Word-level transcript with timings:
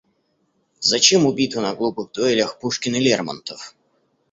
Зачем 0.91 1.21
убиты 1.27 1.57
на 1.67 1.75
глупых 1.75 2.09
дуэлях 2.17 2.57
Пушкин 2.59 2.95
и 2.95 2.99
Лермонтов? 2.99 3.75